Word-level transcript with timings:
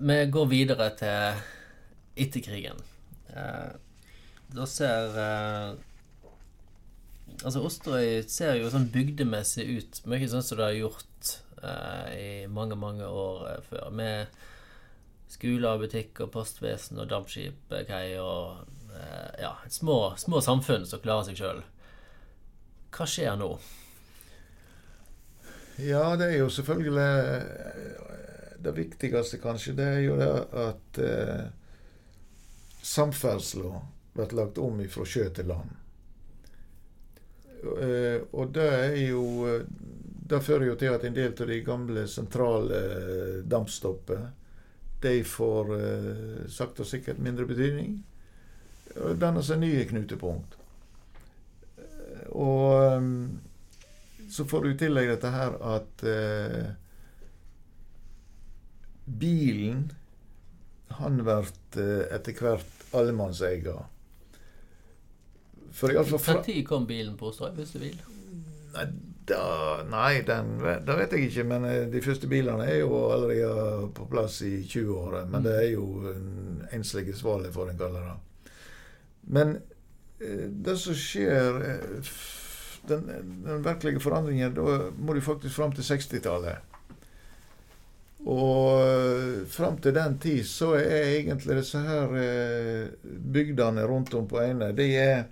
vi 0.00 0.26
går 0.32 0.46
videre 0.48 0.88
til 0.96 1.40
etterkrigen. 2.16 2.80
Eh, 3.28 3.70
da 4.56 4.66
ser 4.66 5.16
eh, 5.20 5.70
Altså, 7.40 7.62
Osterøy 7.64 8.24
ser 8.28 8.58
jo 8.58 8.68
sånn 8.68 8.90
bygdemessig 8.92 9.64
ut, 9.64 9.98
mye 10.10 10.26
sånn 10.28 10.42
som 10.44 10.58
det 10.58 10.64
har 10.66 10.74
gjort 10.76 11.30
eh, 11.62 12.08
i 12.12 12.32
mange, 12.52 12.76
mange 12.76 13.06
år 13.06 13.62
før. 13.64 13.86
Med 13.96 14.34
skoler, 15.30 15.78
butikk 15.80 16.20
og 16.20 16.34
postvesen 16.34 17.00
og 17.00 17.08
dampskipkai 17.08 18.18
og 18.20 18.66
ja, 19.40 19.54
små, 19.72 20.18
små 20.20 20.42
samfunn 20.44 20.84
som 20.90 21.00
klarer 21.00 21.30
seg 21.30 21.38
sjøl. 21.38 21.62
Hva 22.92 23.06
skjer 23.08 23.38
nå? 23.40 23.54
Ja, 25.80 26.04
det 26.20 26.32
er 26.34 26.38
jo 26.42 26.50
selvfølgelig 26.52 28.09
Det 28.62 28.72
viktigste, 28.76 29.38
kanskje, 29.42 29.72
det 29.78 29.86
er 29.94 30.00
jo 30.04 30.16
det 30.20 30.30
at 30.64 30.98
eh, 31.06 31.44
samferdsla 32.82 33.80
blir 34.12 34.34
lagt 34.36 34.58
om 34.58 34.82
fra 34.88 35.06
sjø 35.06 35.28
til 35.34 35.48
land. 35.52 35.70
Eh, 37.60 38.20
og 38.32 38.52
det 38.56 38.68
er 38.72 38.94
jo 39.10 39.24
Det 40.30 40.38
fører 40.46 40.66
jo 40.68 40.74
til 40.78 40.94
at 40.94 41.04
en 41.04 41.14
del 41.16 41.32
av 41.34 41.48
de 41.50 41.56
gamle 41.66 42.04
sentrale 42.08 42.76
eh, 42.78 43.38
dampstoppene 43.50 44.28
de 45.02 45.14
får 45.24 45.72
eh, 45.76 46.44
sakte 46.52 46.84
og 46.84 46.88
sikkert 46.88 47.18
mindre 47.24 47.46
betydning. 47.48 47.96
Og 49.00 49.18
danner 49.22 49.42
seg 49.42 49.60
nye 49.62 49.84
knutepunkt. 49.90 50.56
Eh, 51.78 52.26
Og 52.30 52.82
eh, 52.84 53.08
så 54.30 54.44
får 54.46 54.62
du 54.64 54.70
i 54.72 54.78
tillegg 54.78 55.08
dette 55.10 55.30
her 55.34 55.56
at 55.74 56.04
eh, 56.06 56.70
bilen 59.18 59.90
han 61.00 61.22
blir 61.22 61.50
eh, 61.78 62.14
etter 62.14 62.36
hvert 62.36 62.94
allemannseie. 62.96 63.76
For 65.72 65.94
iallfall 65.94 66.42
Når 66.42 66.64
kom 66.66 66.86
bilen 66.88 67.16
på 67.16 67.30
Osterøy, 67.30 67.54
hvis 67.58 67.76
du 67.76 67.78
vil? 67.84 68.00
Nei, 68.74 68.86
da, 69.30 69.44
nei 69.90 70.22
den, 70.26 70.56
det 70.86 70.96
vet 70.98 71.14
jeg 71.14 71.28
ikke. 71.30 71.46
Men 71.52 71.66
eh, 71.68 71.84
de 71.92 72.02
første 72.04 72.30
bilene 72.30 72.66
er 72.66 72.82
jo 72.82 73.04
allerede 73.10 73.90
på 73.96 74.08
plass 74.10 74.40
i 74.46 74.60
20-åra. 74.64 75.24
Men 75.30 75.46
det 75.46 75.56
er 75.56 75.68
jo 75.72 75.86
en 76.10 76.64
enslige 76.74 77.16
svale, 77.18 77.52
får 77.54 77.72
en 77.72 77.80
kalle 77.80 78.02
det. 78.08 78.16
Men 79.30 79.56
eh, 80.18 80.48
det 80.50 80.76
som 80.82 80.98
skjer 80.98 81.62
den, 82.90 83.06
den 83.46 83.64
virkelige 83.64 84.02
forandringen, 84.02 84.54
da 84.58 84.90
må 84.98 85.14
du 85.14 85.22
faktisk 85.22 85.54
fram 85.54 85.72
til 85.76 85.86
60-tallet. 85.86 86.69
Og 88.30 88.82
eh, 88.86 89.46
fram 89.50 89.78
til 89.82 89.94
den 89.96 90.18
tid 90.22 90.44
så 90.46 90.74
er 90.78 91.16
egentlig 91.16 91.56
disse 91.58 91.80
her 91.82 92.12
eh, 92.20 92.90
bygdene 93.02 93.86
rundt 93.90 94.14
om 94.14 94.28
på 94.30 94.38
Eine, 94.42 94.70
de 94.76 94.86
er 95.00 95.24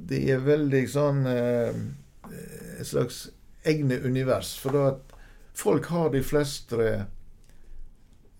de 0.00 0.18
er 0.32 0.40
veldig 0.40 0.80
sånn 0.88 1.26
eh, 1.28 1.80
Et 2.80 2.88
slags 2.88 3.26
egne 3.68 3.98
univers. 4.06 4.54
For 4.56 4.72
da 4.72 4.84
at 4.94 5.10
folk 5.58 5.90
har 5.92 6.12
de 6.14 6.22
fleste 6.24 6.86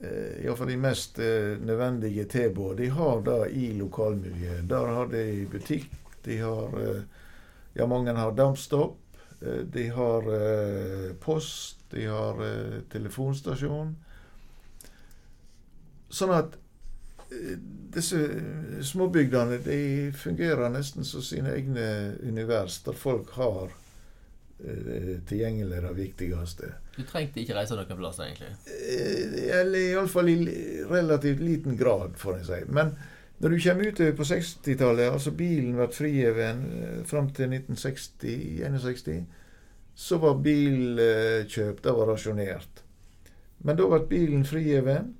Iallfall 0.00 0.70
de 0.70 0.78
mest 0.80 1.18
nødvendige 1.20 2.24
tilbud. 2.32 2.78
De 2.78 2.86
har 2.94 3.20
det 3.26 3.50
i 3.52 3.66
lokalmiljøet. 3.76 4.62
Der 4.70 4.92
har 4.94 5.10
de 5.12 5.24
butikk, 5.52 5.90
de 6.24 6.38
har 6.40 6.78
Ja, 7.76 7.84
mange 7.86 8.14
har 8.16 8.32
dampstopp. 8.38 8.96
Eh, 9.42 9.62
De 9.76 9.88
har 9.96 10.30
eh, 10.36 11.10
post, 11.20 11.78
de 11.90 12.06
har 12.06 12.40
eh, 12.46 12.80
telefonstasjon. 12.92 13.94
Sånn 16.10 16.34
at 16.34 16.58
disse 17.94 18.18
småbygdene 18.82 19.58
de 19.62 20.12
fungerer 20.16 20.70
nesten 20.72 21.06
som 21.06 21.22
sine 21.22 21.54
egne 21.54 22.16
univers, 22.26 22.80
der 22.86 22.96
folk 22.98 23.30
har 23.38 23.70
eh, 24.64 25.18
tilgjengelig 25.28 25.82
det 25.84 25.92
viktigste. 25.98 26.72
Du 26.96 27.04
trengte 27.06 27.42
ikke 27.42 27.56
reise 27.58 27.78
noen 27.78 28.00
plass, 28.00 28.20
egentlig. 28.24 28.50
Eller 29.60 29.92
iallfall 29.92 30.32
i 30.32 30.38
relativt 30.90 31.42
liten 31.44 31.78
grad, 31.78 32.18
får 32.18 32.40
en 32.40 32.46
si. 32.50 32.60
Men 32.68 32.94
når 33.40 33.48
du 33.48 33.60
kommer 33.64 33.86
utover 33.88 34.12
på 34.12 34.24
60-tallet, 34.28 35.06
altså 35.08 35.30
bilen 35.32 35.72
ble 35.78 35.86
frigiven 35.96 36.58
eh, 36.76 36.98
fram 37.08 37.30
til 37.32 37.54
1960-61, 37.56 39.22
så 39.96 40.18
var 40.20 40.42
bilkjøp 40.44 41.80
det 41.80 41.94
var 41.96 42.12
rasjonert. 42.12 42.82
Men 43.64 43.80
da 43.80 43.88
ble 43.88 44.02
bilen 44.12 44.44
frigiven, 44.44 45.14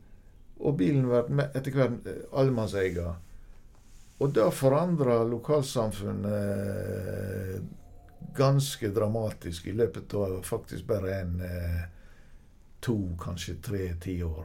og 0.60 0.76
bilen 0.76 1.09
ble 1.09 1.48
etter 1.48 1.72
hvert 1.72 2.12
eh, 2.12 2.20
allemannseie. 2.36 3.09
Og 4.20 4.36
det 4.36 4.50
forandra 4.53 5.22
lokalsamfunnet 5.25 6.36
eh, 6.44 7.56
ganske 8.36 8.92
dramatisk 8.92 9.72
i 9.72 9.78
løpet 9.80 10.12
av 10.20 10.42
faktisk 10.44 10.84
bare 10.92 11.22
en 11.22 11.41
to, 12.84 13.16
kanskje 13.20 13.56
tre 13.64 13.94
tiår. 14.00 14.44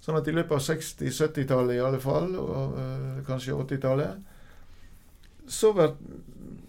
Sånn 0.00 0.16
at 0.16 0.28
i 0.28 0.34
løpet 0.34 0.56
av 0.56 0.62
60-, 0.64 1.10
70-tallet 1.12 1.76
i 1.76 1.82
alle 1.84 2.00
fall, 2.00 2.32
og 2.40 2.76
øh, 2.80 3.20
kanskje 3.26 3.56
80-tallet, 3.56 4.28
så 5.50 5.72
blir 5.76 5.96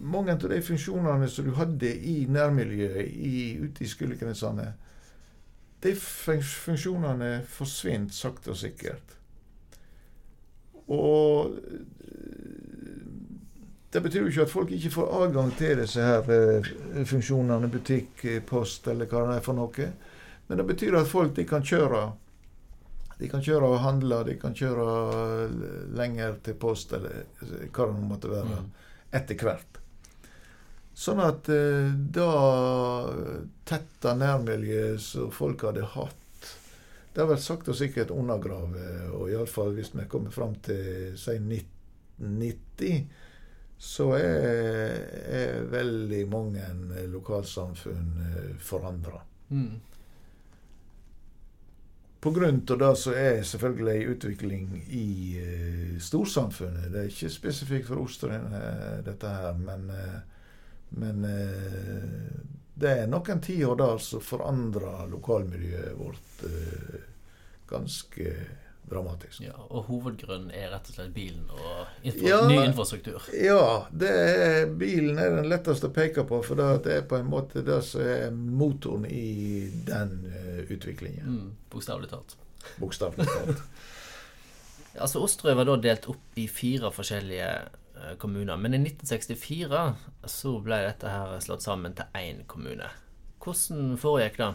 mange 0.02 0.34
av 0.34 0.50
de 0.50 0.62
funksjonene 0.66 1.30
som 1.30 1.46
du 1.46 1.54
hadde 1.56 1.94
i 1.96 2.26
nærmiljøet, 2.30 3.08
i, 3.08 3.36
ute 3.62 3.86
i 3.86 3.90
skolekretsene, 3.90 4.72
de 5.82 5.96
funksjonene 5.96 7.32
forsvinner 7.50 8.14
sakte 8.14 8.52
og 8.54 8.60
sikkert. 8.60 9.16
Og 10.92 11.56
øh, 11.56 11.80
det 13.94 14.04
betyr 14.04 14.22
jo 14.22 14.28
ikke 14.28 14.42
at 14.42 14.50
folk 14.50 14.72
ikke 14.72 14.90
får 14.90 15.24
adgang 15.24 15.58
til 15.58 15.78
disse 15.82 16.02
her 16.02 16.30
øh, 16.30 17.06
funksjonene, 17.06 17.70
butikk, 17.72 18.26
eh, 18.26 18.44
post 18.44 18.88
eller 18.88 19.06
hva 19.06 19.26
det 19.28 19.38
er 19.38 19.46
for 19.46 19.58
noe. 19.58 19.88
Men 20.48 20.58
det 20.58 20.68
betyr 20.68 20.96
at 21.00 21.08
folk 21.08 21.36
de 21.36 21.46
kan 21.48 21.64
kjøre 21.64 22.12
de 23.22 23.30
kan 23.30 23.44
kjøre 23.46 23.68
og 23.70 23.80
handle, 23.84 24.24
de 24.26 24.34
kan 24.42 24.56
kjøre 24.58 24.86
lenger 25.98 26.40
til 26.44 26.56
post, 26.58 26.94
eller 26.98 27.22
hva 27.70 27.86
det 27.86 27.94
nå 28.00 28.08
måtte 28.10 28.32
være, 28.32 28.58
Mm. 28.64 28.72
etter 29.14 29.36
hvert. 29.46 29.78
Sånn 30.98 31.22
at 31.24 31.48
eh, 31.50 31.92
da 32.14 32.32
tetta 33.66 34.14
nærmiljøet 34.18 35.00
som 35.02 35.32
folk 35.34 35.64
hadde 35.68 35.86
hatt, 35.94 36.18
det 37.14 37.22
har 37.22 37.30
vært 37.30 37.44
sakte 37.44 37.72
og 37.74 37.78
sikkert 37.80 38.12
undergravet. 38.16 39.10
Og 39.18 39.30
iallfall 39.34 39.74
hvis 39.76 39.94
vi 39.96 40.06
kommer 40.12 40.32
fram 40.32 40.54
til 40.64 41.14
si 41.20 41.38
1990, 41.40 43.06
så 43.82 44.12
er, 44.14 45.00
er 45.34 45.64
veldig 45.72 46.22
mange 46.30 46.66
lokalsamfunn 47.12 48.12
eh, 48.28 48.52
forandra. 48.62 49.22
Mm. 49.50 49.80
Av 52.24 52.34
det 52.78 52.96
så 53.02 53.14
er 53.18 53.44
selvfølgelig 53.44 53.94
en 53.96 54.12
utvikling 54.14 54.66
i 54.94 55.08
uh, 55.42 55.96
storsamfunnet. 56.00 56.92
Det 56.94 57.00
er 57.00 57.10
ikke 57.10 57.34
spesifikt 57.34 57.88
for 57.88 58.04
Osterøy, 58.04 58.38
uh, 58.38 59.00
dette 59.06 59.32
her, 59.32 59.58
men, 59.58 59.88
uh, 59.90 60.20
men 61.02 61.26
eh, 61.26 62.36
det 62.76 62.92
er 62.92 63.10
noen 63.10 63.42
tiår 63.42 63.78
der 63.80 64.02
som 64.04 64.22
forandrer 64.22 65.08
lokalmiljøet 65.10 65.96
vårt 65.96 66.44
ganske 67.72 68.34
dramatisk. 68.92 69.40
Ja, 69.46 69.56
og 69.70 69.88
hovedgrunnen 69.88 70.52
er 70.52 70.70
rett 70.74 70.90
og 70.92 70.98
slett 70.98 71.14
bilen 71.16 71.48
og 71.56 71.88
infra 72.08 72.28
Ja. 72.30 72.40
ny 72.48 72.58
infrastruktur. 72.66 73.26
Ja, 73.34 73.88
det 73.92 74.12
er, 74.12 74.66
bilen 74.78 75.18
er 75.20 75.38
den 75.40 75.50
letteste 75.52 75.88
å 75.90 75.96
peke 75.96 76.26
på, 76.28 76.42
for 76.46 76.60
det 76.60 76.92
er 76.98 77.08
på 77.08 77.18
en 77.20 77.30
måte 77.32 77.64
det 77.66 77.80
som 77.88 78.04
er 78.04 78.30
motoren 78.36 79.06
i 79.08 79.70
den 79.88 80.18
eh, 80.30 80.62
utviklingen. 80.68 81.26
Mm, 81.26 81.52
Bokstavelig 81.72 82.12
talt. 82.14 82.36
Bokstavelig 82.82 83.28
talt. 83.32 83.64
Altså, 85.00 85.22
Osterøy 85.24 85.54
var 85.56 85.64
da 85.70 85.78
delt 85.80 86.04
opp 86.12 86.36
i 86.36 86.50
fire 86.52 86.90
forskjellige 86.92 87.46
eh, 87.48 88.16
kommuner. 88.20 88.58
Men 88.60 88.74
i 88.76 88.80
1964 88.82 89.84
så 90.28 90.52
ble 90.66 90.82
dette 90.84 91.08
her 91.08 91.38
slått 91.40 91.64
sammen 91.64 91.96
til 91.96 92.10
én 92.20 92.42
kommune. 92.52 92.90
Hvordan 93.40 93.96
foregikk 94.02 94.36
det? 94.42 94.50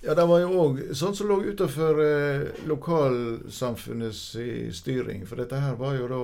Ja, 0.00 0.14
det 0.14 0.24
var 0.30 0.38
jo 0.38 0.50
òg 0.62 0.80
sånn 0.94 1.16
som 1.18 1.26
lå 1.26 1.40
utenfor 1.42 1.98
eh, 2.04 2.42
lokalsamfunnets 2.70 4.20
styring. 4.78 5.24
For 5.26 5.40
dette 5.42 5.58
her 5.58 5.74
var 5.80 5.96
jo 5.98 6.06
da 6.12 6.20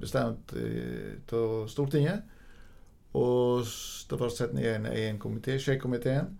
bestemt 0.00 0.54
av 1.36 1.66
Stortinget. 1.68 2.24
Og 3.12 3.66
det 4.08 4.18
var 4.20 4.32
satt 4.32 4.54
ned 4.56 4.70
en 4.72 4.86
egen 4.94 5.18
komité, 5.20 5.58
Skjeggkomiteen. 5.60 6.30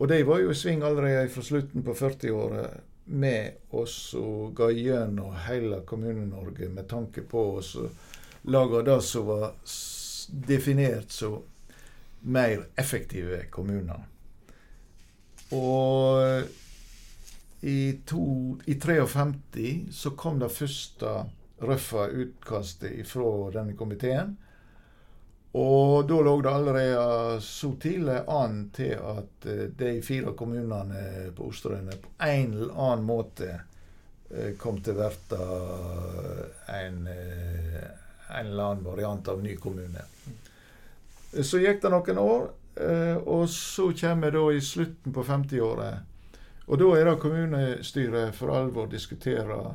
Og 0.00 0.08
de 0.08 0.22
var 0.24 0.40
jo 0.40 0.54
i 0.54 0.56
sving 0.56 0.82
allerede 0.86 1.28
fra 1.28 1.42
slutten 1.44 1.84
på 1.84 1.92
40-året 1.92 2.80
med 3.04 3.74
oss 3.76 4.14
og 4.14 4.54
ga 4.56 4.70
gjennom 4.72 5.34
hele 5.48 5.82
Kommune-Norge 5.86 6.68
med 6.72 6.88
tanke 6.88 7.24
på 7.28 7.42
å 7.58 7.88
lage 8.48 8.84
det 8.86 9.00
som 9.04 9.26
var 9.26 9.50
definert 10.48 11.12
som 11.12 11.42
mer 12.20 12.64
effektive 12.80 13.42
kommuner. 13.50 14.06
Og 15.56 16.44
i, 17.60 18.00
to, 18.06 18.56
i 18.64 18.74
53 18.80 19.88
så 19.92 20.10
kom 20.10 20.38
det 20.40 20.52
første 20.54 21.16
røffa 21.60 22.06
utkastet 22.08 23.08
fra 23.08 23.32
denne 23.52 23.76
komiteen. 23.76 24.36
Og 25.52 26.06
da 26.08 26.20
lå 26.22 26.36
det 26.40 26.50
allerede 26.50 27.40
så 27.42 27.72
tidlig 27.82 28.20
an 28.30 28.68
til 28.74 28.92
at 28.94 29.46
eh, 29.50 29.64
de 29.76 29.96
fire 30.06 30.30
kommunene 30.38 31.32
på 31.34 31.48
Osterøyene 31.50 31.96
på 31.98 32.12
en 32.22 32.52
eller 32.54 32.76
annen 32.78 33.08
måte 33.08 33.48
eh, 34.30 34.52
kom 34.62 34.78
til 34.78 35.00
å 35.02 35.08
bli 35.10 35.40
en, 36.76 37.02
eh, 37.10 37.82
en 38.30 38.46
eller 38.46 38.62
annen 38.62 38.86
variant 38.86 39.28
av 39.28 39.42
ny 39.42 39.56
kommune. 39.58 40.06
Så 41.42 41.58
gikk 41.58 41.82
det 41.82 41.90
noen 41.90 42.22
år, 42.22 42.46
og 43.24 43.48
så 43.52 43.90
kommer 44.00 44.32
da 44.32 44.46
i 44.52 44.60
slutten 44.64 45.12
på 45.12 45.24
50-året. 45.26 46.06
Og 46.70 46.78
da 46.78 46.90
er 46.96 47.08
det 47.08 47.20
kommunestyret 47.20 48.34
for 48.38 48.54
alvor 48.54 48.86
diskuterer 48.90 49.72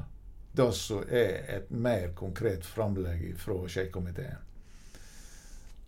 det 0.55 0.71
som 0.73 1.03
er 1.09 1.43
et 1.57 1.71
mer 1.71 2.13
konkret 2.15 2.65
framlegg 2.65 3.33
fra 3.39 3.57
Skei-komiteen. 3.67 4.39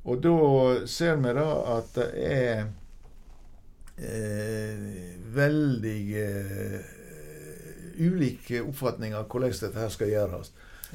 Og 0.07 0.21
da 0.23 0.33
ser 0.87 1.15
vi 1.23 1.33
da 1.35 1.47
at 1.77 1.95
det 1.95 2.07
er 2.27 2.61
eh, 3.95 5.15
veldig 5.35 6.01
eh, 6.21 6.77
ulike 8.03 8.61
oppfatninger 8.63 9.19
av 9.19 9.27
hvordan 9.31 9.55
dette 9.55 9.83
her 9.83 9.91
skal 9.91 10.11
gjøres. 10.11 10.53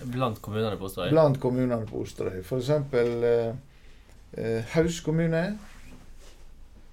Blant 0.09 0.41
kommunene 0.45 0.79
på 0.81 0.89
Osterøy? 0.89 1.11
Blant 1.13 1.41
kommunene 1.41 1.85
på 1.89 2.01
Osterøy. 2.05 2.41
F.eks. 2.41 2.71
Eh, 2.73 3.53
eh, 4.41 4.73
Haus 4.77 5.01
kommune. 5.05 5.45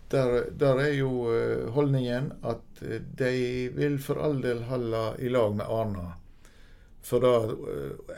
Der, 0.09 0.49
der, 0.59 0.79
er 0.81 0.93
jo 0.97 1.29
eh, 1.29 1.67
holdningen 1.69 2.31
at 2.43 2.81
eh, 2.81 3.01
de 3.19 3.69
vil 3.75 3.99
for 4.01 4.17
all 4.25 4.39
del 4.41 4.63
holde 4.65 5.03
i 5.21 5.29
lag 5.29 5.53
med 5.55 5.65
Arna. 5.69 6.07
For 7.05 7.21
da 7.21 7.33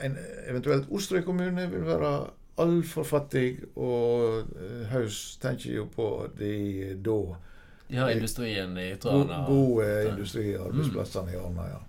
en 0.06 0.16
eventuelt 0.48 0.88
Osterøy 0.92 1.26
kommune 1.28 1.68
vil 1.72 1.84
være 1.86 2.14
altfor 2.62 3.04
fattig, 3.04 3.60
og 3.76 4.48
eh, 4.56 4.88
Haus 4.92 5.38
tenker 5.42 5.76
jo 5.82 5.88
på 5.92 6.10
de 6.40 6.96
da 6.96 7.20
De 7.92 8.00
har 8.00 8.12
industrien 8.16 8.78
i 8.80 8.94
Trana. 8.96 9.44
Gode 9.48 9.88
industriarbeidsplassene 10.14 11.34
i 11.36 11.40
Arna, 11.40 11.68
ja. 11.74 11.82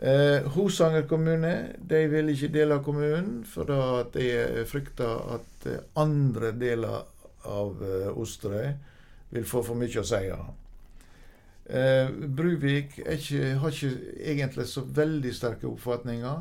Eh, 0.00 0.46
Hosanger 0.54 1.02
kommune 1.02 1.54
de 1.90 2.06
vil 2.08 2.30
ikke 2.32 2.48
dele 2.54 2.78
kommunen, 2.84 3.42
for 3.44 3.68
da 3.68 4.04
de 4.14 4.64
frykter 4.70 5.34
at 5.34 5.66
eh, 5.68 5.82
andre 6.00 6.54
deler 6.56 7.02
av 7.44 7.82
eh, 7.84 8.08
Osterøy 8.14 8.70
vil 9.30 9.46
få 9.46 9.62
for 9.62 9.78
mye 9.78 10.00
å 10.00 10.06
si. 10.06 10.22
Eh, 11.70 12.10
Bruvik 12.10 12.98
ikke, 12.98 13.54
har 13.62 13.74
ikke 13.74 13.92
egentlig 14.32 14.66
så 14.66 14.82
veldig 14.82 15.34
sterke 15.34 15.68
oppfatninger. 15.70 16.40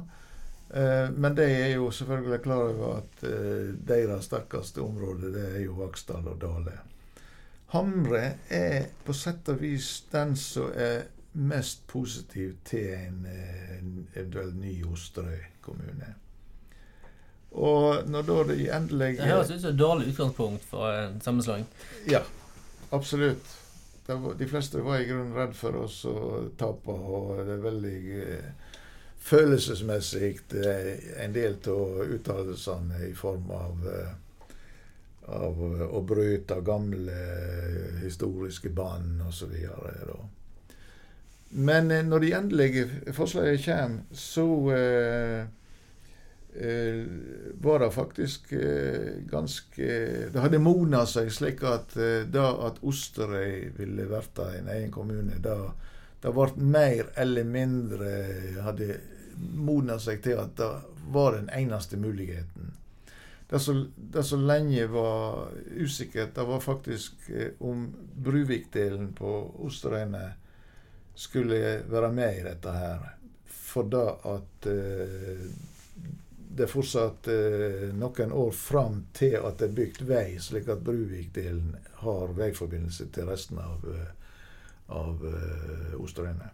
Eh, 0.73 1.09
men 1.11 1.35
de 1.37 1.43
er 1.43 1.73
jo 1.75 1.91
selvfølgelig 1.91 2.41
klar 2.43 2.69
over 2.69 2.97
at 2.97 3.23
eh, 3.29 3.73
deres 3.87 4.25
sterkeste 4.29 4.81
område 4.81 5.33
det 5.33 5.45
er 5.55 5.63
jo 5.65 5.77
Vaksdal 5.79 6.27
og 6.29 6.41
Dale. 6.41 6.75
Hamre 7.73 8.23
er 8.49 8.89
på 9.05 9.13
sett 9.13 9.49
og 9.49 9.61
vis 9.61 9.89
den 10.11 10.35
som 10.37 10.71
er 10.73 11.05
mest 11.33 11.85
positiv 11.87 12.55
til 12.65 12.89
en, 12.93 13.25
eh, 13.29 13.77
en 13.77 14.07
eventuell 14.15 14.53
ny 14.57 14.79
Osterøy 14.89 15.45
kommune. 15.61 16.15
Og 17.51 18.09
når 18.09 18.25
da 18.27 18.43
de 18.53 18.67
endelig 18.75 19.17
Det 19.17 19.25
høres 19.25 19.51
ut 19.51 19.61
som 19.61 19.71
et 19.71 19.79
dårlig 19.79 20.11
utgangspunkt 20.11 20.65
for 20.69 20.91
en 20.93 21.21
sammenslåing. 21.21 21.65
Ja, 22.09 22.21
absolutt. 22.89 23.55
de 24.37 24.47
fleste 24.47 24.81
var 24.81 24.99
i 24.99 25.05
grunnen 25.05 25.35
redd 25.37 25.53
for 25.55 25.75
oss 25.83 26.01
å 26.09 26.49
tape, 26.57 26.91
og 26.91 27.37
det 27.45 27.53
er 27.53 27.65
veldig 27.65 27.99
følelsesmessig 29.19 30.39
eh, 30.65 31.23
en 31.23 31.33
del 31.35 31.57
av 31.67 32.01
uttalelsene 32.15 33.03
i 33.09 33.13
form 33.13 33.51
av, 33.51 33.85
eh, 33.93 34.57
av 35.35 35.61
å 35.91 36.01
bryte 36.01 36.61
gamle 36.65 37.21
historiske 38.01 38.71
bånd 38.73 39.21
osv. 39.27 39.53
Men 41.49 41.91
eh, 41.91 42.05
når 42.05 42.25
de 42.25 42.33
endelige 42.37 43.13
forslagene 43.13 43.63
kommer, 43.63 44.01
så 44.13 44.49
eh, 44.73 45.39
eh, 45.41 45.47
var 47.61 47.79
det 47.79 47.91
faktisk 47.95 48.51
eh, 48.51 49.19
ganske 49.29 49.85
Det 50.33 50.41
hadde 50.43 50.59
modna 50.59 51.05
seg 51.07 51.29
slik 51.31 51.63
at 51.63 51.95
da 52.31 52.47
at 52.67 52.81
Osterøy 52.83 53.69
ville 53.77 54.07
bli 54.09 54.47
en 54.57 54.73
egen 54.75 54.91
kommune, 54.91 55.39
det 55.39 56.33
ble 56.35 56.49
mer 56.57 57.13
eller 57.15 57.47
mindre 57.47 58.11
hadde 58.65 58.99
modna 59.39 59.99
seg 59.99 60.21
til 60.23 60.39
at 60.41 60.57
det 60.59 60.69
var 61.13 61.37
den 61.37 61.49
eneste 61.55 61.97
muligheten. 61.97 62.73
Det 63.49 64.23
som 64.23 64.45
lenge 64.45 64.87
var 64.87 65.47
usikkert, 65.75 66.35
det 66.35 66.43
var 66.43 66.59
faktisk 66.59 67.29
eh, 67.29 67.55
om 67.59 67.87
Bruvik-delen 68.15 69.13
på 69.17 69.31
Osterøyene 69.65 70.27
skulle 71.15 71.81
være 71.89 72.11
med 72.13 72.37
i 72.37 72.43
dette 72.45 72.73
her. 72.75 73.07
For 73.49 73.89
da 73.89 74.03
at 74.35 74.69
eh, 74.69 75.47
det 76.49 76.65
er 76.65 76.71
fortsatt 76.71 77.27
eh, 77.29 77.89
noen 77.93 78.31
år 78.33 78.53
fram 78.55 79.03
til 79.13 79.35
at 79.37 79.59
det 79.61 79.69
er 79.69 79.75
bygd 79.77 80.05
vei, 80.09 80.27
slik 80.41 80.69
at 80.71 80.81
Bruvik-delen 80.85 81.75
har 82.01 82.33
veiforbindelse 82.37 83.09
til 83.13 83.29
resten 83.29 83.61
av 83.61 83.85
eh, 83.85 84.07
av 84.89 85.25
eh, 85.29 86.01
Osterøyene. 86.01 86.49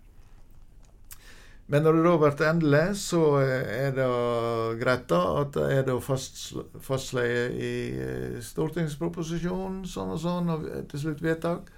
Men 1.71 1.81
når 1.81 1.95
det 1.95 2.01
da 2.05 2.17
blir 2.21 2.43
endelig, 2.45 2.83
så 3.01 3.21
er 3.41 3.95
det 3.95 4.09
greit 4.83 5.07
da 5.09 5.21
at 5.39 5.55
det 5.55 5.63
er 5.73 5.87
da 5.87 5.95
fastleie 6.03 7.47
i 7.57 7.71
uh, 7.97 8.35
stortingsproposisjonen, 8.45 9.79
sånn 9.89 10.13
og 10.13 10.21
sånn, 10.21 10.51
og 10.53 10.67
til 10.91 11.01
slutt 11.07 11.25
vedtak, 11.25 11.71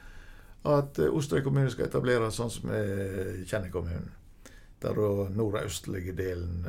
at 0.67 0.99
Osterøy 1.07 1.45
kommune 1.45 1.71
skal 1.71 1.87
etableres 1.87 2.35
sånn 2.35 2.51
som 2.51 2.67
vi 2.73 3.45
kjenner 3.47 3.71
kommunen. 3.71 4.11
Der 4.83 4.93
da 4.93 5.29
nordøstlige 5.33 6.13
delen 6.13 6.65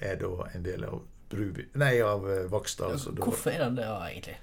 er 0.00 0.18
da 0.20 0.50
en 0.54 0.62
del 0.62 0.84
av 0.86 1.00
Bruby, 1.28 1.64
nei, 1.76 1.98
av 2.00 2.22
Vaksdal. 2.48 2.94
Altså, 2.94 3.10
Hvorfor 3.18 3.50
er 3.50 3.64
den 3.64 3.74
det, 3.76 3.88
egentlig? 3.88 4.36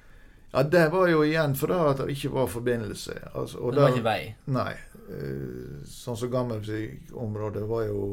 Ja, 0.52 0.64
Det 0.64 0.90
var 0.92 1.08
jo 1.08 1.24
igjen 1.24 1.56
fordi 1.56 1.74
at 1.74 1.98
det 2.04 2.18
ikke 2.18 2.34
var 2.36 2.52
forbindelse. 2.52 3.16
Altså, 3.34 3.58
det 3.58 3.66
var 3.66 3.80
der, 3.80 3.96
ikke 3.96 4.06
vei? 4.06 4.36
Nei. 4.56 4.74
Uh, 5.06 5.80
sånn 5.88 6.20
som 6.20 6.32
Gammelmusikkområdet 6.34 7.64
var 7.70 7.88
jo 7.88 8.04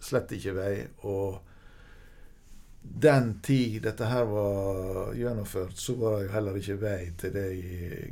slett 0.00 0.34
ikke 0.36 0.56
vei. 0.58 0.72
Og 1.04 1.38
den 2.82 3.40
tid 3.40 3.82
dette 3.82 4.04
her 4.04 4.24
var 4.24 5.14
gjennomført, 5.14 5.76
så 5.78 5.94
var 5.94 6.18
det 6.18 6.26
jo 6.26 6.32
heller 6.32 6.60
ikke 6.60 6.78
vei 6.82 7.00
til 7.20 7.34
de 7.34 7.48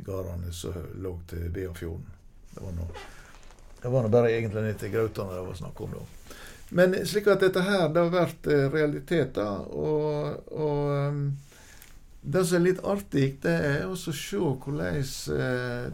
gårdene 0.05 0.53
som 0.53 0.75
lå 1.01 1.13
til 1.27 1.49
Beafjorden. 1.53 2.11
Det 2.53 2.63
var 2.63 2.75
nå 2.77 2.89
det 3.87 3.93
var 3.93 4.03
nå 4.03 4.09
bare 4.11 4.31
egentlig 4.35 4.61
ned 4.65 4.79
til 4.81 4.91
Grautane 4.91 5.31
det 5.31 5.43
var 5.47 5.55
snakk 5.55 5.77
om 5.85 5.93
da. 5.95 6.01
Men 6.75 6.95
slik 7.07 7.27
at 7.31 7.39
dette 7.39 7.61
her 7.63 7.85
det 7.95 8.01
har 8.03 8.09
vært 8.11 8.49
uh, 8.51 8.65
realiteter. 8.73 9.61
Og, 9.71 10.49
og 10.51 10.89
um, 11.07 11.21
det 12.19 12.41
som 12.43 12.57
er 12.57 12.65
litt 12.65 12.81
artig, 12.83 13.29
det 13.45 13.53
er 13.69 13.85
også 13.87 14.11
å 14.11 14.17
se 14.19 14.41
hvordan, 14.41 14.97
eh, 15.37 15.85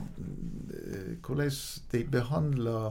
hvordan 1.21 1.51
de 1.91 2.01
behandler 2.15 2.88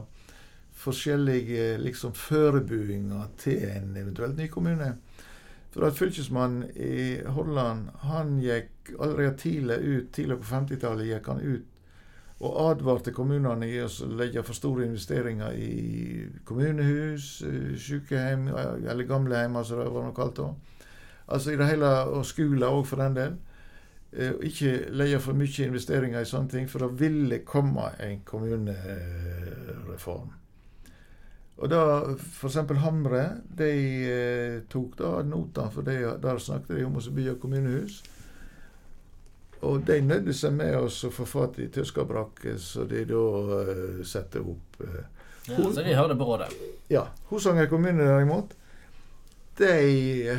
forskjellige 0.85 1.65
liksom, 1.83 2.15
forberedelser 2.15 3.35
til 3.43 3.65
en 3.67 3.91
eventuelt 3.99 4.39
ny 4.39 4.47
kommune. 4.47 4.93
For 5.73 5.89
at 5.89 5.99
Fylkesmannen 5.99 6.71
i 6.71 7.19
Hordaland 7.35 7.91
han 8.07 8.37
gikk 8.39 8.95
allerede 8.95 9.35
tidlig 9.43 9.81
ut, 9.83 10.09
tidlig 10.15 10.39
på 10.39 10.51
50-tallet 10.53 11.11
gikk 11.11 11.31
han 11.33 11.43
ut 11.43 11.72
og 12.43 12.57
advarte 12.67 13.13
kommunene 13.15 13.69
i 13.69 13.77
å 13.79 13.87
legge 14.19 14.43
for 14.43 14.57
store 14.57 14.83
investeringer 14.89 15.55
i 15.55 16.27
kommunehus, 16.45 17.37
eh, 17.47 17.77
sykehjem, 17.79 18.49
eller 18.51 19.07
gamlehjem, 19.07 19.55
som 19.63 19.79
det 19.79 19.93
var 19.93 20.03
noe 20.03 20.17
kalt 20.17 20.35
da. 20.41 20.49
Altså 21.27 21.51
i 21.53 21.57
det 21.57 21.67
hele, 21.69 21.87
og 22.11 22.25
skoler 22.27 22.67
òg, 22.67 22.85
for 22.85 22.97
den 22.99 23.15
del. 23.15 23.37
Eh, 24.13 24.33
ikke 24.49 24.89
legge 24.93 25.19
for 25.23 25.33
mye 25.33 25.65
investeringer 25.65 26.21
i 26.21 26.25
sånne 26.29 26.49
ting, 26.49 26.69
for 26.69 26.79
det 26.83 26.99
ville 26.99 27.39
komme 27.47 27.81
en 27.99 28.19
kommunereform. 28.27 30.29
Og 31.57 31.69
da 31.69 32.15
f.eks. 32.17 32.57
Hamre 32.81 33.29
de 33.57 33.71
eh, 34.09 34.61
tok 34.69 34.97
da 34.99 35.23
nota, 35.23 35.69
for 35.73 35.81
de, 35.87 36.17
der 36.21 36.37
snakket 36.41 36.77
de 36.77 36.85
om 36.85 36.97
å 36.97 37.13
bygge 37.13 37.39
kommunehus. 37.41 38.03
Og 39.63 39.85
de 39.87 40.01
nødde 40.03 40.33
seg 40.35 40.55
med 40.57 40.75
oss 40.75 40.99
å 41.07 41.11
få 41.13 41.25
fatt 41.27 41.59
i 41.63 41.69
tyskerbrakke, 41.71 42.57
så 42.59 42.83
de 42.89 43.05
da 43.07 43.21
uh, 43.21 44.01
satte 44.07 44.41
opp. 44.43 44.81
Uh, 44.83 44.99
ja, 45.47 45.59
så 45.59 45.83
de 45.85 45.95
hørte 45.95 46.17
på 46.19 46.27
rådet? 46.27 46.49
Ja. 46.91 47.05
Hosanger 47.29 47.69
kommune, 47.71 48.03
derimot, 48.03 48.55
de 49.59 49.71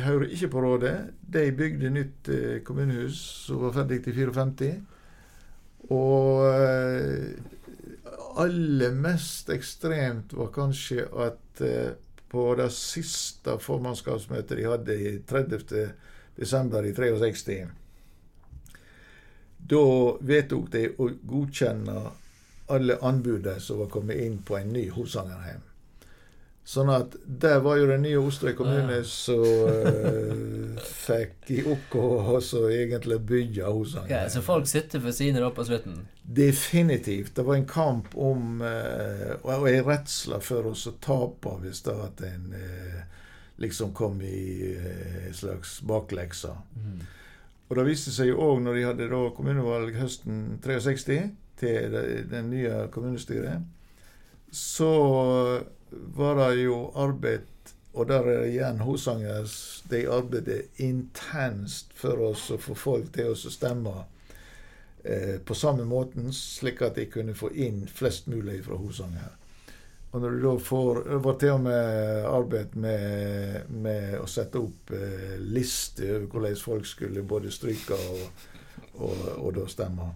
hører 0.03 0.27
ikke 0.35 0.51
på 0.53 0.61
rådet. 0.65 0.95
De 1.21 1.45
bygde 1.57 1.93
nytt 1.95 2.29
uh, 2.29 2.59
kommunehus 2.67 3.21
som 3.47 3.63
var 3.65 3.73
ferdig 3.79 4.03
til 4.05 4.17
54. 4.19 4.71
Og 5.95 6.45
uh, 6.45 7.29
aller 8.45 8.93
mest 8.93 9.49
ekstremt 9.53 10.35
var 10.37 10.53
kanskje 10.53 11.07
at 11.23 11.63
på 12.27 12.49
det 12.59 12.67
siste 12.75 13.53
formannskapsmøtet 13.63 14.57
de 14.59 14.65
hadde 14.67 14.95
i 14.99 15.11
30. 15.23 15.85
desember 16.35 16.83
i 16.83 16.91
63, 16.91 17.61
da 19.69 19.85
vedtok 20.21 20.71
de 20.73 20.87
å 20.97 21.09
godkjenne 21.25 22.01
alle 22.73 22.97
anbudene 23.01 23.61
som 23.61 23.79
var 23.83 23.89
kommet 23.93 24.21
inn 24.21 24.41
på 24.45 24.57
en 24.57 24.73
ny 24.73 24.87
Hosangerheim. 24.93 25.63
Sånn 26.65 26.89
at 26.89 27.13
der 27.25 27.59
var 27.61 27.77
jo 27.77 27.85
den 27.91 28.01
nye 28.01 28.17
Osterøy 28.17 28.55
kommune 28.57 29.03
som 29.05 29.43
uh, 29.45 30.79
fikk 30.81 31.51
i 31.53 31.59
oppgave 31.61 32.39
å 32.41 32.61
egentlig 32.73 33.19
bygge 33.29 33.67
Hosangerheim. 33.69 34.09
Okay, 34.09 34.31
så 34.33 34.41
folk 34.41 34.65
sitter 34.69 35.03
for 35.03 35.13
sine 35.13 35.43
da 35.43 35.51
på 35.53 35.65
slutten? 35.67 35.99
Definitivt. 36.25 37.35
Det 37.37 37.45
var 37.45 37.59
en 37.59 37.67
kamp 37.69 38.17
om 38.17 38.63
uh, 38.65 39.35
Og 39.45 39.69
en 39.69 39.85
redsel 39.85 40.39
for 40.41 40.71
å 40.71 40.73
tape 41.05 41.53
hvis 41.61 41.85
det 41.85 41.95
at 42.07 42.25
en 42.31 42.49
uh, 42.57 42.97
liksom 43.61 43.93
kom 43.93 44.17
i 44.25 44.73
uh, 44.73 45.29
slags 45.37 45.77
baklekser. 45.85 46.57
Mm. 46.81 47.05
Og 47.69 47.79
det 47.79 47.87
viste 47.87 48.13
seg 48.13 48.29
jo 48.29 48.41
òg 48.45 48.61
når 48.61 48.77
de 48.77 48.85
hadde 48.85 49.21
kommunevalg 49.37 49.95
høsten 49.97 50.59
63 50.63 51.17
til 51.57 51.95
det, 51.95 52.03
det 52.29 52.43
nye 52.45 52.85
kommunestyret, 52.93 53.63
så 54.51 54.91
var 56.15 56.39
det 56.39 56.63
jo 56.63 56.91
arbeid 56.95 57.51
Og 57.95 58.07
der 58.07 58.27
er 58.27 58.45
igjen 58.49 58.81
Hosangers 58.83 59.83
De 59.87 60.01
arbeidet 60.11 60.81
intenst 60.83 61.93
for 61.95 62.19
oss 62.27 62.49
å 62.51 62.57
få 62.59 62.75
folk 62.75 63.13
til 63.15 63.31
å 63.31 63.37
stemme 63.39 63.93
eh, 65.03 65.39
på 65.39 65.55
samme 65.55 65.85
måten, 65.87 66.33
slik 66.35 66.81
at 66.83 66.99
de 66.99 67.05
kunne 67.07 67.35
få 67.35 67.53
inn 67.55 67.85
flest 67.87 68.27
mulig 68.27 68.65
fra 68.65 68.75
Hosanger. 68.75 69.31
Og 70.15 70.21
når 70.23 70.35
du 70.35 70.43
da 70.45 70.51
får 70.63 70.99
Det 71.03 71.21
var 71.25 71.39
til 71.39 71.49
og 71.51 71.63
med 71.65 72.27
arbeid 72.29 72.75
med, 72.79 73.71
med 73.83 74.13
å 74.21 74.27
sette 74.31 74.61
opp 74.61 74.93
eh, 74.95 75.35
lister 75.43 76.13
over 76.15 76.27
hvordan 76.31 76.61
folk 76.61 76.87
skulle 76.87 77.25
både 77.27 77.51
stryke 77.51 77.97
og, 77.99 78.45
og, 79.03 79.25
og 79.41 79.49
da 79.57 79.65
stemme. 79.67 80.07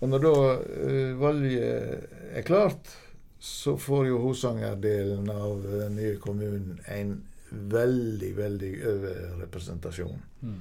Og 0.00 0.10
når 0.10 0.24
da 0.24 0.34
eh, 0.58 1.12
valget 1.18 2.34
er 2.34 2.46
klart 2.46 2.90
så 3.38 3.76
får 3.78 4.08
jo 4.08 4.18
Hosanger-delen 4.18 5.30
av 5.30 5.62
den 5.62 5.94
nye 5.94 6.16
kommunen 6.18 6.80
en 6.90 7.14
veldig, 7.50 8.30
veldig 8.36 8.72
overrepresentasjon. 8.92 10.22
Mm. 10.42 10.56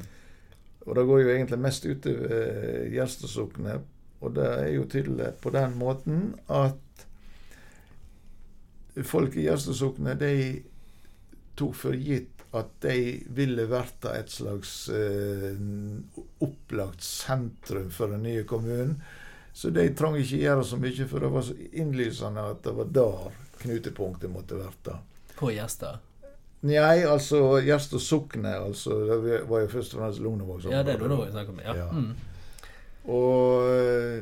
Og 0.86 0.96
det 0.96 1.06
går 1.10 1.24
jo 1.24 1.32
egentlig 1.34 1.60
mest 1.60 1.88
utover 1.90 2.86
Gjerstadsokkene. 2.94 3.80
Og 4.22 4.36
det 4.38 4.46
er 4.46 4.70
jo 4.76 4.86
tydelig 4.90 5.34
på 5.42 5.52
den 5.54 5.74
måten 5.82 6.22
at 6.54 6.78
folk 9.06 9.36
i 9.38 9.46
Gjerstadsokkene 9.46 10.16
de 10.18 10.34
tok 11.58 11.76
for 11.76 11.98
gitt 11.98 12.38
at 12.56 12.70
de 12.82 13.24
ville 13.36 13.68
bli 13.68 14.12
et 14.14 14.32
slags 14.32 14.74
eh, 14.90 15.58
opplagt 16.44 17.04
sentrum 17.04 17.90
for 17.92 18.14
den 18.14 18.24
nye 18.24 18.46
kommunen. 18.48 18.98
Så 19.54 19.72
de 19.74 19.88
trang 19.98 20.16
ikke 20.20 20.40
gjøre 20.44 20.64
så 20.66 20.78
mye, 20.78 21.06
for 21.10 21.24
det 21.24 21.30
var 21.34 21.46
så 21.46 21.56
innlysende 21.74 22.44
at 22.54 22.62
det 22.64 22.74
var 22.78 22.92
der 22.94 23.40
knutepunktet 23.64 24.30
måtte 24.30 24.60
være. 24.60 25.00
På 25.38 25.50
Gjerstad? 25.52 26.04
Nei, 26.68 27.04
altså 27.06 27.60
Gjerstad 27.66 28.02
sokne. 28.02 28.54
Altså, 28.54 29.00
det 29.24 29.42
var 29.50 29.66
jo 29.66 29.72
først 29.72 29.96
og 29.96 30.04
fremst 30.04 30.22
Lugnevåg. 30.22 30.68
Ja, 30.72 30.84
det 30.86 30.96
er 30.96 31.02
Lugnevåg 31.02 31.32
snakk 31.34 31.50
om. 31.54 31.62
Ja. 31.66 31.76
ja. 31.78 31.88
Mm. 31.92 32.14
Og 33.14 33.70
eh, 33.74 34.22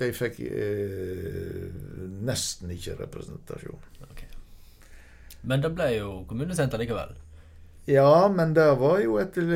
de 0.00 0.10
fikk 0.12 0.40
eh, 0.44 1.68
nesten 2.26 2.72
ikke 2.74 2.98
representasjon. 3.00 3.86
Okay. 4.10 4.28
Men 5.46 5.62
det 5.64 5.72
ble 5.76 5.92
jo 5.96 6.10
kommunesenter 6.28 6.80
likevel? 6.82 7.14
Ja, 7.86 8.26
men 8.28 8.52
det 8.56 8.66
var 8.80 8.98
jo 8.98 9.20
etter 9.22 9.46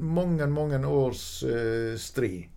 mange, 0.00 0.48
mange 0.48 0.80
års 0.88 1.42
eh, 1.44 1.94
strid 2.00 2.48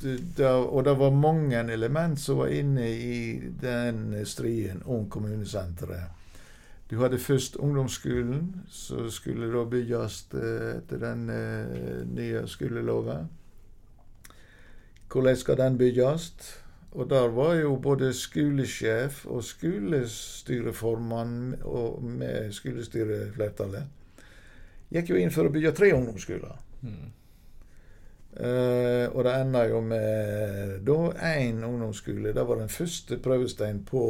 det, 0.00 0.46
og 0.46 0.84
det 0.84 0.94
var 0.98 1.10
mange 1.10 1.58
element 1.72 2.20
som 2.20 2.38
var 2.38 2.52
inne 2.54 2.86
i 2.90 3.50
den 3.60 4.26
striden 4.26 4.82
om 4.86 5.08
kommunesenteret. 5.10 6.14
Du 6.90 6.96
hadde 7.02 7.18
først 7.18 7.56
ungdomsskolen, 7.56 8.64
som 8.70 9.10
skulle 9.10 9.50
da 9.52 9.64
bygges 9.68 10.22
eh, 10.34 10.78
etter 10.78 11.02
den 11.02 11.28
eh, 11.30 12.06
nye 12.08 12.46
skoleloven. 12.48 13.28
Hvordan 15.12 15.36
skal 15.36 15.56
den 15.56 15.78
bygges? 15.78 16.32
Og 16.90 17.10
der 17.10 17.28
var 17.28 17.54
jo 17.54 17.76
både 17.76 18.14
skolesjef 18.16 19.26
og 19.26 19.44
skolestyreformann 19.44 21.54
og 21.62 22.04
med 22.04 22.52
skolestyreflertallet 22.52 23.82
gikk 24.88 25.10
jo 25.12 25.18
inn 25.20 25.32
for 25.32 25.48
å 25.48 25.52
bygge 25.52 25.74
tre 25.76 25.92
ungdomsskoler. 25.92 26.56
Mm. 26.80 27.12
Uh, 28.38 29.10
og 29.10 29.24
det 29.26 29.34
enda 29.34 29.64
jo 29.66 29.80
med 29.82 30.76
da 30.86 30.98
én 31.32 31.64
ungdomsskole. 31.66 32.32
Det 32.36 32.44
var 32.46 32.60
den 32.60 32.72
første 32.72 33.18
prøvestein 33.22 33.82
på 33.88 34.02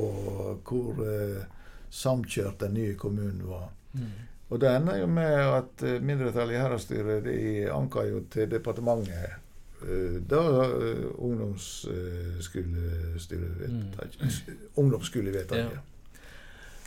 hvor 0.69 1.01
uh, 1.01 1.45
samkjørt 1.91 2.61
den 2.67 2.77
nye 2.77 2.97
kommunen 3.01 3.47
var. 3.49 3.71
Mm. 3.95 4.11
Og 4.49 4.61
det 4.61 4.75
enda 4.75 4.97
jo 5.01 5.09
med 5.11 5.43
at 5.43 5.87
uh, 5.87 5.99
mindretallet 6.05 6.57
i 6.57 6.63
herredsstyret 6.63 7.31
anka 7.75 8.05
jo 8.11 8.25
til 8.31 8.51
departementet 8.53 9.39
uh, 9.83 10.19
da 10.31 10.43
mm. 13.69 13.95
Ungdomsskolevedtaket. 14.81 15.79
Ja. 15.79 15.85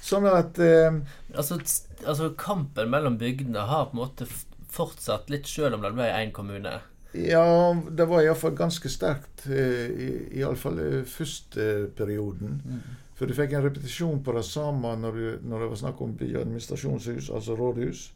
Sånn 0.01 0.25
at 0.25 0.57
altså, 0.57 1.59
altså, 2.07 2.31
kampen 2.33 2.89
mellom 2.89 3.19
bygdene 3.21 3.67
har 3.69 3.91
på 3.91 3.93
en 3.93 4.01
måte 4.01 4.25
fortsatt 4.71 5.29
litt, 5.29 5.45
sjøl 5.45 5.75
om 5.77 5.83
det 5.85 5.91
ble 5.93 6.07
én 6.09 6.31
kommune? 6.33 6.79
Ja, 7.13 7.75
det 7.91 8.07
var 8.07 8.23
iallfall 8.23 8.55
ganske 8.55 8.89
sterkt. 8.89 9.43
Eh, 9.51 9.91
Iallfall 10.39 10.79
første 11.05 11.89
perioden. 11.97 12.61
Mm. 12.63 12.81
For 13.19 13.29
du 13.29 13.35
fikk 13.37 13.51
en 13.53 13.65
repetisjon 13.65 14.23
på 14.25 14.33
det 14.33 14.45
samme 14.47 14.95
når, 14.97 15.17
du, 15.17 15.47
når 15.51 15.65
det 15.65 15.69
var 15.73 15.81
snakk 15.83 15.99
om 16.01 16.15
byadministrasjonshus, 16.17 17.29
altså 17.29 17.57
rådhus. 17.59 18.07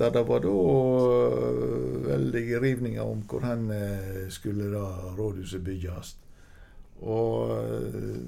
Der 0.00 0.10
det 0.10 0.24
var 0.28 0.40
da 0.40 0.56
eh, 0.56 2.06
veldige 2.06 2.60
rivninger 2.62 3.02
om 3.04 3.20
hvor 3.28 3.44
hen 3.44 3.70
eh, 3.70 4.28
skulle 4.32 4.70
da 4.72 4.86
rådhuset 5.18 5.64
bygges. 5.64 6.16
Og 7.00 7.48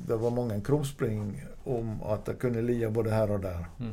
det 0.08 0.16
var 0.20 0.32
mange 0.32 0.60
krumspring 0.64 1.42
om 1.68 1.98
at 2.08 2.26
det 2.26 2.38
kunne 2.40 2.62
ligge 2.64 2.90
både 2.90 3.10
her 3.10 3.34
og 3.34 3.42
der. 3.42 3.64
Mm. 3.78 3.92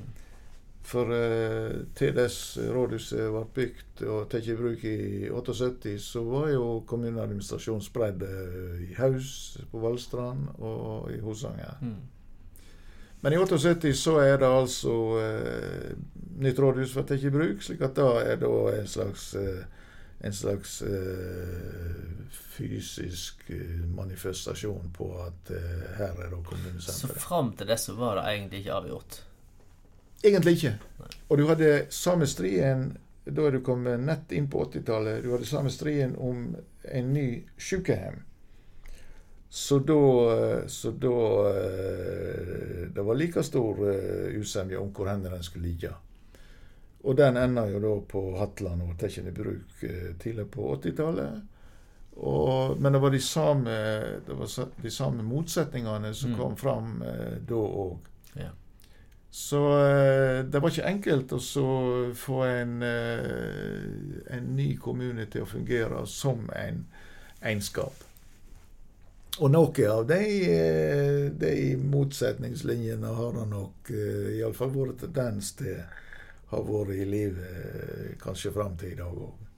For 0.81 1.05
uh, 1.11 1.81
til 1.95 2.15
dess 2.15 2.57
rådhuset 2.57 3.27
ble 3.33 3.43
bygd 3.55 4.03
og 4.07 4.29
tatt 4.31 4.47
i 4.47 4.55
bruk 4.57 4.85
i 4.87 5.29
78, 5.29 5.97
så 6.01 6.23
var 6.25 6.47
jo 6.53 6.79
kommuneadministrasjonen 6.89 7.83
spredd 7.83 8.23
i 8.87 8.93
Haus, 8.97 9.59
på 9.71 9.83
Valstrand 9.83 10.47
og 10.57 11.11
i 11.13 11.19
Hosanger. 11.21 11.75
Mm. 11.83 11.99
Men 13.21 13.35
i 13.35 13.37
78 13.37 13.93
så 13.99 14.15
er 14.23 14.39
det 14.39 14.47
altså 14.47 14.95
uh, 15.19 15.91
nytt 16.37 16.59
rådhus 16.59 16.93
for 16.93 17.07
tatt 17.07 17.23
i 17.23 17.33
bruk, 17.33 17.63
slik 17.65 17.81
at 17.85 17.97
da 17.97 18.09
er 18.21 18.39
det 18.41 18.49
en 18.79 18.87
slags 18.87 19.33
en 20.19 20.33
slags 20.35 20.81
fysisk 22.57 23.45
manifestasjon 23.95 24.89
på 24.91 25.07
at 25.23 25.51
her 25.95 26.11
er 26.11 26.33
det 26.33 26.41
kommunesenteret. 26.43 26.97
Så 26.97 27.07
fram 27.07 27.53
til 27.55 27.69
det 27.71 27.77
så 27.79 27.95
var 27.95 28.19
det 28.19 28.25
egentlig 28.33 28.59
ikke 28.59 28.73
avgjort? 28.81 29.21
Egentlig 30.23 30.57
ikke. 30.57 30.73
Og 31.29 31.39
du 31.39 31.45
hadde 31.47 31.69
samme 31.95 32.27
striden 32.27 32.97
da 33.29 33.45
er 33.47 33.51
du 33.51 33.61
kommet 33.63 34.01
nett 34.01 34.31
inn 34.33 34.49
på 34.49 34.63
80-tallet. 34.65 35.23
Du 35.23 35.31
hadde 35.33 35.47
samme 35.47 35.71
striden 35.73 36.15
om 36.17 36.55
en 36.83 37.13
ny 37.13 37.43
sykehjem. 37.57 38.23
Så 39.49 39.79
da, 39.81 40.67
så 40.69 40.91
da 40.91 41.13
eh, 41.49 42.83
Det 42.93 43.01
var 43.01 43.17
like 43.17 43.41
stor 43.43 43.79
eh, 43.89 44.37
usemje 44.37 44.77
om 44.77 44.91
hvor 44.93 45.09
hen 45.09 45.23
den 45.25 45.43
skulle 45.43 45.67
ligge. 45.67 45.93
Og 47.03 47.15
den 47.15 47.37
enda 47.39 47.63
jo 47.69 47.79
da 47.79 47.93
på 48.11 48.23
Hatland 48.39 48.83
og 48.83 48.97
tatt 48.99 49.17
i 49.21 49.31
bruk 49.31 49.83
eh, 49.87 50.11
tidlig 50.19 50.49
på 50.51 50.73
80-tallet. 50.75 51.55
Men 52.79 52.93
det 52.93 52.99
var 52.99 53.13
de 53.13 53.19
samme, 53.23 53.75
det 54.27 54.35
var 54.35 54.49
de 54.83 54.91
samme 54.91 55.23
motsetningene 55.23 56.11
som 56.13 56.33
mm. 56.33 56.39
kom 56.39 56.57
fram 56.59 56.97
da 57.47 57.59
òg. 57.59 58.09
Ja. 58.35 58.49
Så 59.31 59.79
eh, 59.87 60.45
det 60.45 60.59
var 60.59 60.73
ikke 60.73 60.89
enkelt 60.89 61.33
å 61.37 61.39
få 62.17 62.41
en, 62.47 62.81
eh, 62.81 64.33
en, 64.33 64.53
ny 64.57 64.71
kommune 64.81 65.27
til 65.29 65.45
å 65.45 65.49
fungere 65.49 66.01
som 66.09 66.47
en 66.57 66.85
egenskap. 67.41 68.05
Og 69.39 69.53
noen 69.53 69.91
av 69.93 70.07
de, 70.09 70.23
eh, 70.49 71.29
de 71.29 71.53
motsetningslinjene 71.77 73.13
har 73.19 73.37
det 73.37 73.45
nok 73.53 73.93
iallfall 73.93 74.73
vært 74.73 75.05
tendens 75.05 75.53
til 75.61 75.77
har 76.49 76.65
vært 76.65 76.95
i 76.97 77.05
livet 77.05 78.17
kanskje 78.21 78.53
fram 78.55 78.77
til 78.79 78.93
i 78.93 78.99
dag 78.99 79.13
òg. 79.13 79.48